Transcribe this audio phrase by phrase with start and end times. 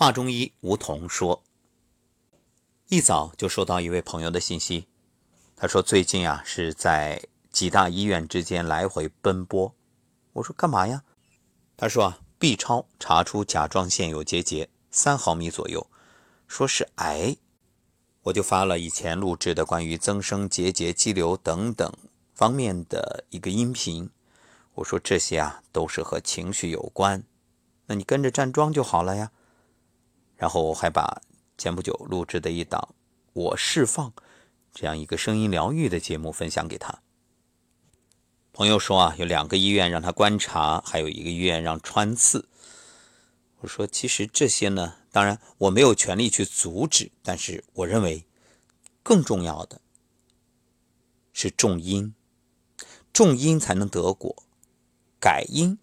[0.00, 1.42] 华中医吴桐说，
[2.86, 4.86] 一早就收到一位朋友的信息，
[5.56, 7.20] 他说最近啊是在
[7.50, 9.74] 几大医院之间来回奔波。
[10.34, 11.02] 我说干嘛呀？
[11.76, 15.84] 他说啊，B 超查出甲状腺有结节三毫米左右，
[16.46, 17.36] 说是癌。
[18.22, 21.92] 我就发了以前录制的关于增生结节、肌瘤等等
[22.36, 24.08] 方面的一个音频。
[24.74, 27.24] 我说这些啊都是和情绪有关，
[27.86, 29.32] 那你跟着站桩就好了呀。
[30.38, 31.20] 然后我还把
[31.58, 32.94] 前不久录制的一档
[33.34, 34.12] “我释放”
[34.72, 37.02] 这样一个声音疗愈的节目分享给他。
[38.52, 42.48] 朋友说啊，有两个医院让他观察，还有一个医院让穿刺。
[43.58, 48.24] 我说，其实这些呢，当然我没有权利去阻止，但是我认为
[49.02, 49.80] 更重要的
[51.32, 52.14] 是重因，
[53.12, 54.44] 重因才能得果，
[55.18, 55.78] 改因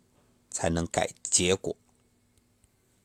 [0.49, 1.75] 才能改结果。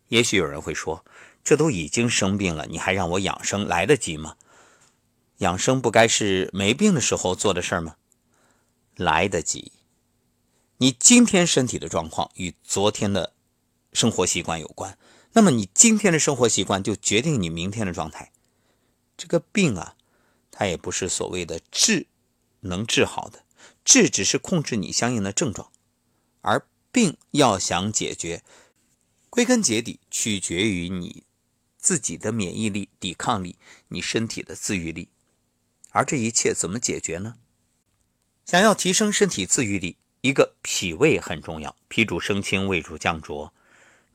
[0.07, 1.05] 也许有人会说。
[1.43, 4.37] 这都已经生病了，你还让我养生，来得及吗？
[5.39, 7.97] 养生不该是没病的时候做的事儿吗？
[8.95, 9.73] 来得及。
[10.77, 13.33] 你今天身体的状况与昨天的
[13.93, 14.99] 生活习惯有关，
[15.33, 18.31] 那么你今天的生活习惯就决定你明天的状态。
[19.17, 19.97] 这个病啊，
[20.51, 22.07] 它也不是所谓的治
[22.61, 23.45] 能治好的，
[23.85, 25.71] 治只是控制你相应的症状，
[26.43, 28.43] 而病要想解决，
[29.29, 31.25] 归根结底取决于你。
[31.91, 33.57] 自己的免疫力、抵抗力，
[33.89, 35.09] 你身体的自愈力，
[35.91, 37.35] 而这一切怎么解决呢？
[38.47, 43.53] 想要提升身体自愈力，一个脾胃很重要，脾主升清，胃主降浊。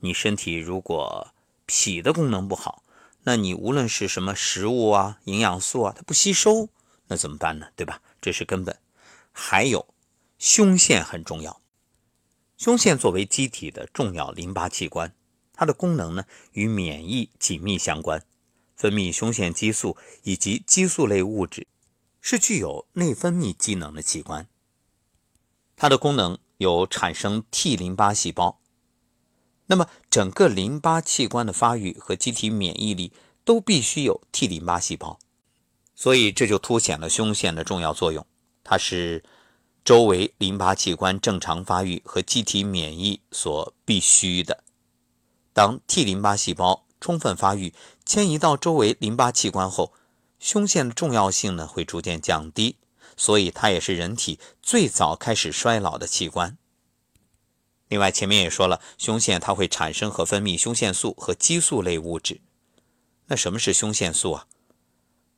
[0.00, 1.34] 你身体如果
[1.66, 2.82] 脾的功能不好，
[3.24, 6.70] 那你无论是什么食物啊、营养素啊，它不吸收，
[7.08, 7.66] 那怎么办呢？
[7.76, 8.00] 对吧？
[8.22, 8.78] 这是根本。
[9.32, 9.86] 还有
[10.38, 11.60] 胸腺很重要，
[12.56, 15.14] 胸腺作为机体的重要淋巴器官。
[15.56, 18.22] 它的功能呢，与免疫紧密相关，
[18.76, 21.66] 分泌胸腺激素以及激素类物质，
[22.20, 24.46] 是具有内分泌机能的器官。
[25.74, 28.60] 它的功能有产生 T 淋巴细胞。
[29.66, 33.12] 那么，整个淋巴器官的发育和机体免疫力
[33.44, 35.18] 都必须有 T 淋巴细胞，
[35.94, 38.24] 所以这就凸显了胸腺的重要作用。
[38.62, 39.24] 它是
[39.84, 44.62] 周围淋巴器官正常发育和机体免疫所必须的。
[45.56, 47.72] 当 T 淋巴细胞充分发育，
[48.04, 49.94] 迁移到周围淋巴器官后，
[50.38, 52.76] 胸腺的重要性呢会逐渐降低，
[53.16, 56.58] 所以它也是人体最早开始衰老的器官。
[57.88, 62.42] 另外，前面也说了，胸腺它会产生和分泌胸腺素和激素类物质。
[63.28, 64.46] 那什么是胸腺素啊？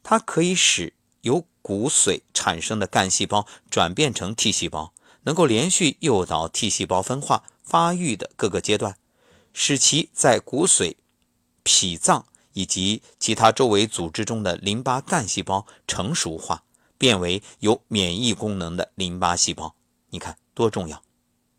[0.03, 4.93] 它可以使由骨髓产生的干细胞转变成 T 细胞，
[5.23, 8.97] 能够连续诱导 T 细胞分化发育的各个阶段。
[9.61, 10.95] 使其在骨髓、
[11.65, 16.63] 脾脏以及其他周围组织中的淋巴干细胞成熟化，
[16.97, 19.75] 变为有免疫功能的淋巴细胞。
[20.11, 21.03] 你看多重要！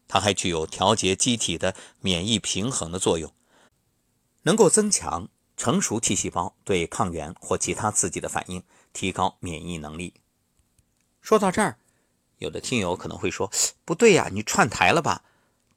[0.08, 3.34] 它还具有调节机体的免疫平衡的作用，
[4.44, 5.28] 能够增强
[5.58, 10.14] 成熟 T 细胞对抗原或其他刺激的反应，提高免疫能力。
[11.20, 11.78] 说到这儿，
[12.38, 13.52] 有的听友可能会说
[13.84, 15.26] ：“不对呀，你串台了吧？”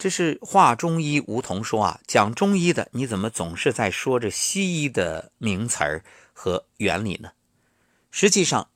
[0.03, 7.31] 这是话中医梧桐说啊，讲中医的你怎么总是在说着西医的名词儿和原理呢？
[8.11, 8.69] 实际上，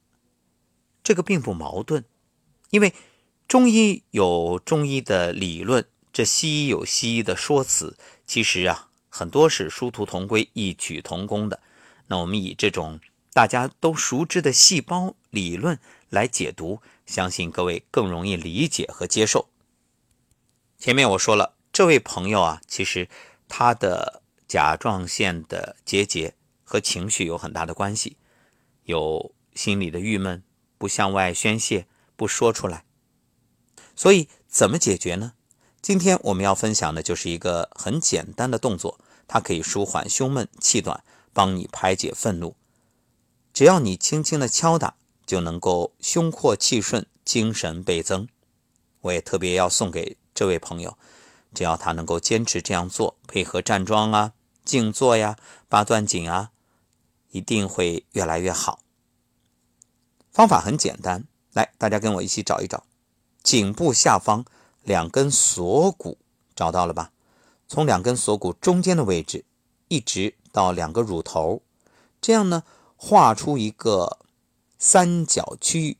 [1.03, 2.05] 这个并不矛盾，
[2.71, 2.95] 因为
[3.49, 11.59] 中医有中医的理论，这西医有西医的说辞，其实啊，很多是殊途同归、异曲同工的。
[12.07, 13.01] 那我们以这种
[13.33, 15.77] 大家都熟知的细胞理论
[16.09, 19.49] 来解读，相信各位更容易理解和接受。
[20.79, 23.09] 前面我说了，这位朋友啊，其实
[23.49, 28.17] 他的甲状腺的结节和情绪有很大的关系，
[28.85, 30.43] 有心里的郁闷，
[30.79, 32.85] 不向外宣泄，不说出来。
[33.97, 35.33] 所以怎么解决呢？
[35.81, 41.03] 今天我们要分享的就是一个很简单的动作，它可以舒缓胸闷气短，
[41.33, 42.55] 帮你排解愤怒。
[43.55, 48.29] 只要你轻轻的敲打，就能够胸阔气顺，精神倍增。
[49.01, 50.19] 我也特别要送给。
[50.37, 50.99] 这位朋友，
[51.55, 54.35] 只要他能够坚持这样做，配合站桩啊、
[54.67, 56.51] 静坐呀、八段锦啊，
[57.31, 58.81] 一定会越来越好。
[60.31, 61.25] 方法很简单，
[61.55, 62.85] 来，大家跟我一起找一找，
[63.43, 64.45] 颈部下方
[64.83, 66.19] 两根锁骨，
[66.55, 67.13] 找到了吧？
[67.67, 69.47] 从两根锁骨中间的位置，
[69.89, 71.63] 一直到两个乳头，
[72.21, 72.63] 这样呢，
[72.97, 74.19] 画出一个
[74.79, 75.97] 三角区域，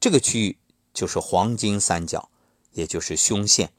[0.00, 0.58] 这个区域
[0.94, 2.30] 就是黄金三角。
[2.74, 3.72] 也就是胸腺，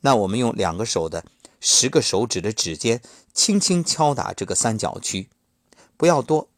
[0.00, 1.24] 那我们用两个手的
[1.60, 3.00] 十个手指的指尖
[3.32, 5.28] 轻轻敲打这个三角区，
[5.96, 6.48] 不要多，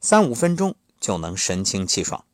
[0.00, 2.24] 三五分钟就能神清气爽。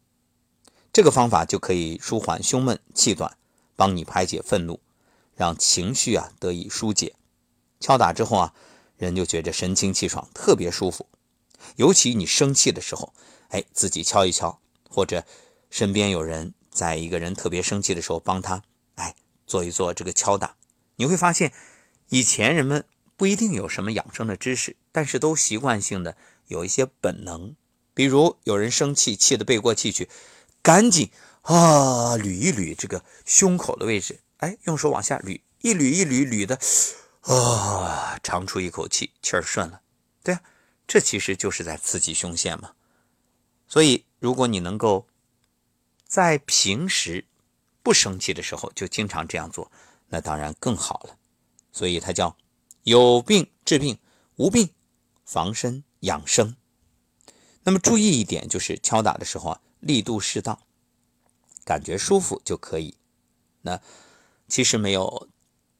[0.92, 3.36] 这个方法就可以舒缓胸闷气短，
[3.76, 4.80] 帮你排解愤怒，
[5.34, 7.14] 让情绪啊得以疏解。
[7.78, 8.54] 敲打之后啊，
[8.96, 11.06] 人就觉着神清气爽，特别舒服。
[11.76, 13.12] 尤其你生气的时候，
[13.48, 14.58] 哎，自己敲一敲，
[14.88, 15.24] 或者
[15.68, 18.62] 身边有人在一个人特别生气的时候，帮他
[18.96, 19.14] 哎
[19.46, 20.56] 做一做这个敲打，
[20.96, 21.54] 你会发现，
[22.10, 22.84] 以前人们
[23.16, 26.18] 不一定有什么养生的知识，但是都习惯性的
[26.48, 27.56] 有一些本能，
[27.94, 30.10] 比如有人生气，气得背过气去。
[30.60, 31.10] 赶紧
[31.42, 36.58] 啊，捋一捋这个胸口的位置，哎，用手往下捋，一捋一捋捋的，
[37.32, 39.80] 啊，长出一口气，气儿顺了。
[40.22, 40.42] 对啊，
[40.86, 42.72] 这其实就是在刺激胸腺嘛。
[43.68, 45.06] 所以，如果你能够
[46.06, 47.26] 在平时
[47.82, 49.70] 不生气的时候就经常这样做，
[50.08, 51.16] 那当然更好了。
[51.72, 52.36] 所以它叫
[52.82, 53.98] 有病治病，
[54.36, 54.70] 无病
[55.24, 56.56] 防身养生。
[57.64, 59.60] 那么注意一点，就是敲打的时候啊。
[59.80, 60.58] 力度适当，
[61.64, 62.96] 感觉舒服就可以。
[63.60, 63.80] 那
[64.48, 65.28] 其实没有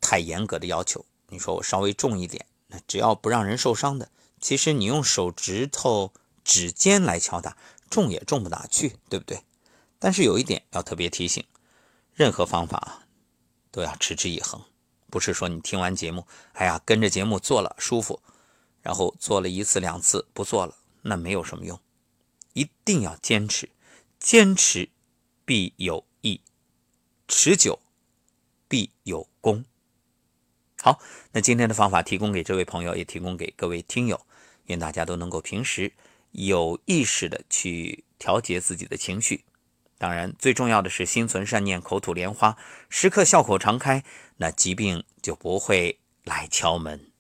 [0.01, 1.05] 太严格的要求。
[1.29, 6.13] 你说我稍微重一点，那只要不让人受伤的，其实你用手指头
[6.45, 7.57] 指尖来敲打，
[7.91, 9.43] 重也重不哪去，对不对？
[9.99, 11.45] 但是有一点要特别提醒：
[12.15, 13.07] 任何方法
[13.71, 14.63] 都要持之以恒，
[15.11, 18.23] 不是说你听完节目，哎呀，跟着节目做了舒服，
[18.83, 21.81] 然后做了一次两次不做了，那没有什么用。
[22.53, 23.71] 一定要坚持。
[24.19, 24.89] 坚持
[25.45, 26.41] 必有益，
[27.29, 27.79] 持久
[28.67, 29.65] 必有功。
[30.81, 30.99] 好，
[31.33, 34.27] 那今天的方法提供给这位朋友，也提供给各位听友，
[34.65, 35.93] 愿大家都能够平时
[36.33, 39.45] 有意识的去调节自己的情绪。
[39.99, 42.57] 当然，最重要的是心存善念，口吐莲花，
[42.91, 44.05] 时刻笑口常开，
[44.37, 47.11] 那疾病就不会来敲门。